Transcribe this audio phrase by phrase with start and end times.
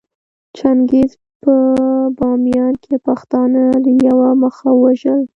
[0.57, 1.11] چنګېز
[1.43, 1.53] په
[2.17, 5.21] باميان کې پښتانه له يوه مخه ووژل